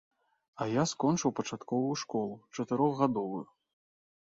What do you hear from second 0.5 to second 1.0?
А я